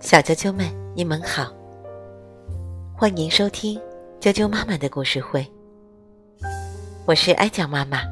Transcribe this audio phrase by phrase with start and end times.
[0.00, 1.52] 小啾啾们，你们好，
[2.96, 3.80] 欢迎收听
[4.20, 5.46] 啾啾妈妈的故事会。
[7.04, 8.02] 我是艾酱妈妈，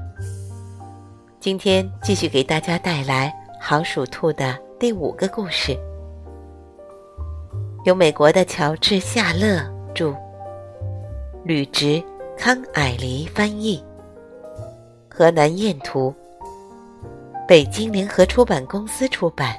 [1.40, 3.32] 今天继续给大家带来
[3.62, 5.78] 《好鼠兔》的第五个故事，
[7.84, 9.62] 由美国的乔治·夏勒
[9.94, 10.14] 著，
[11.44, 12.02] 吕植、
[12.36, 13.82] 康蔼黎翻译，
[15.08, 16.14] 河南燕图，
[17.46, 19.54] 北京联合出版公司出版。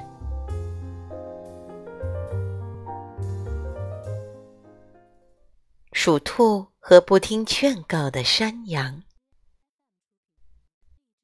[6.06, 9.02] 鼠兔和不听劝告的山羊。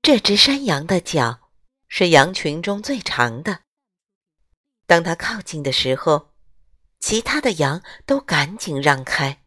[0.02, 1.52] 这只山羊的脚
[1.86, 3.60] 是羊群中最长的。
[4.84, 6.32] 当它靠近的时候，
[6.98, 9.44] 其他的羊都赶紧让开。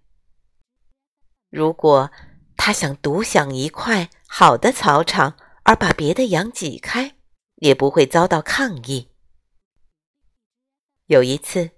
[1.49, 2.09] 如果
[2.55, 7.17] 它想独享一块好的草场，而把别的羊挤开，
[7.55, 9.09] 也不会遭到抗议。
[11.07, 11.71] 有一次，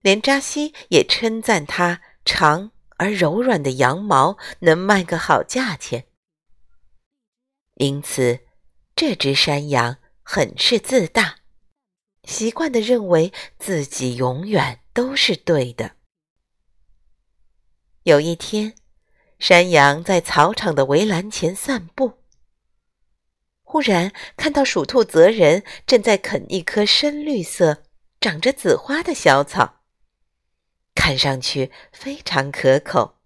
[0.00, 2.72] 连扎西也称赞它长。
[3.00, 6.04] 而柔软的羊毛能卖个好价钱，
[7.76, 8.40] 因此
[8.94, 11.36] 这只山羊很是自大，
[12.24, 15.92] 习惯的认为自己永远都是对的。
[18.02, 18.74] 有一天，
[19.38, 22.18] 山羊在草场的围栏前散步，
[23.62, 27.82] 忽然看到鼠兔泽人正在啃一棵深绿色、
[28.20, 29.79] 长着紫花的小草。
[31.00, 33.16] 看上去非常可口。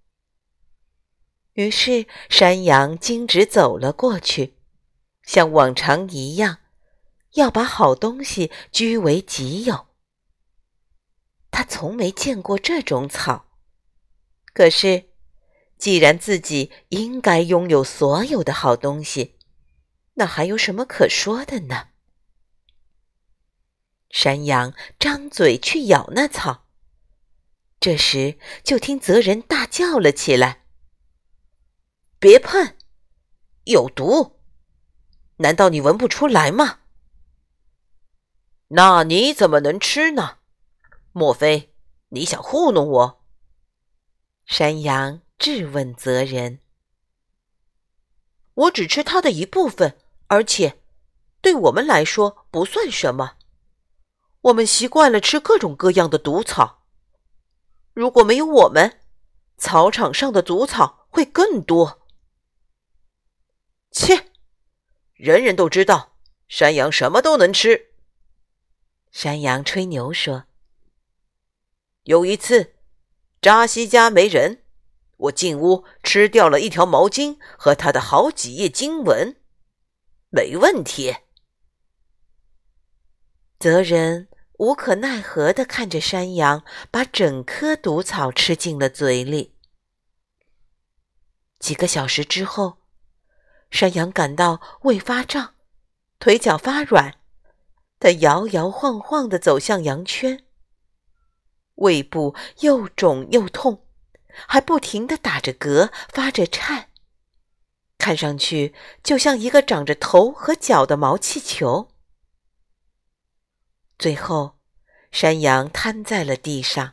[1.55, 4.55] 于是山羊径直走了过去，
[5.25, 6.59] 像往常一样，
[7.33, 9.89] 要把好东西据为己有。
[11.51, 13.47] 他从没见过这种草，
[14.53, 15.07] 可是，
[15.77, 19.35] 既然自己应该拥有所有的好东西，
[20.15, 21.89] 那还有什么可说的呢？
[24.11, 26.64] 山羊张嘴去咬那草。
[27.85, 30.65] 这时，就听泽人大叫了起来
[32.19, 32.75] ：“别碰，
[33.65, 34.41] 有毒！
[35.37, 36.79] 难道你闻不出来吗？
[38.69, 40.39] 那你怎么能吃呢？
[41.13, 41.75] 莫非
[42.09, 43.25] 你想糊弄我？”
[44.49, 46.61] 山羊质问泽人
[48.55, 49.99] ：“我只吃它的一部分，
[50.29, 50.81] 而且
[51.43, 53.37] 对我们来说不算什么。
[54.41, 56.81] 我们习惯了吃各种各样的毒草。”
[57.95, 59.01] 如果没有我们，
[59.57, 62.07] 草场上的毒草会更多。
[63.93, 64.33] 切，
[65.15, 66.17] 人人都知道，
[66.49, 67.93] 山羊什么都能吃。
[69.13, 70.47] 山羊吹牛说
[72.03, 72.75] ：“有一次，
[73.41, 74.65] 扎西家没人，
[75.17, 79.41] 我进屋吃掉了一条毛巾和他的好几页经文，
[80.31, 81.15] 没问题。”
[83.61, 84.29] 责人。
[84.59, 89.55] 无可奈何地看着山羊把整颗毒草吃进了嘴里。
[91.59, 92.79] 几个小时之后，
[93.71, 95.55] 山羊感到胃发胀，
[96.19, 97.15] 腿脚发软，
[97.99, 100.45] 它摇摇晃晃地走向羊圈，
[101.77, 103.87] 胃部又肿又痛，
[104.47, 106.91] 还不停地打着嗝，发着颤，
[107.99, 111.94] 看上去就像一个长着头和脚的毛气球。
[114.05, 114.59] 最后，
[115.11, 116.93] 山羊瘫在了地上，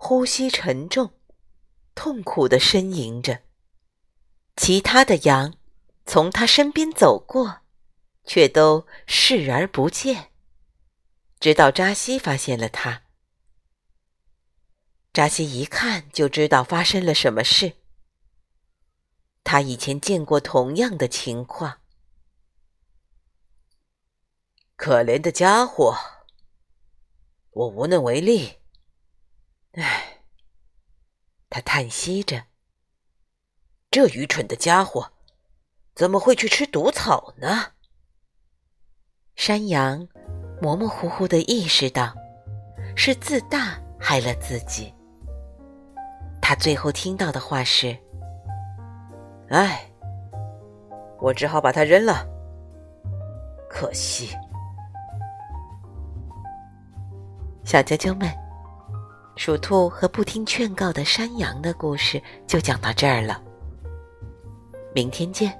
[0.00, 1.12] 呼吸沉重，
[1.94, 3.42] 痛苦地呻吟着。
[4.56, 5.54] 其他的羊
[6.06, 7.60] 从他身边走过，
[8.24, 10.32] 却都视而不见。
[11.38, 13.04] 直到扎西发现了他，
[15.12, 17.74] 扎西一看就知道发生了什么事。
[19.44, 21.78] 他以前见过同样的情况。
[24.74, 26.09] 可怜的家伙。
[27.60, 28.54] 我无能为力。
[29.72, 30.22] 唉，
[31.50, 32.44] 他叹息着。
[33.90, 35.12] 这愚蠢的家伙，
[35.94, 37.72] 怎么会去吃毒草呢？
[39.36, 40.08] 山羊
[40.62, 42.14] 模模糊糊的意识到，
[42.96, 44.94] 是自大害了自己。
[46.40, 47.94] 他最后听到的话是
[49.50, 49.92] ：“唉，
[51.18, 52.26] 我只好把它扔了。
[53.68, 54.34] 可惜。”
[57.70, 58.28] 小啾啾们，
[59.36, 63.40] 鼠兔和不听劝告的山羊的故事就讲到这儿了。
[64.92, 65.56] 明天见。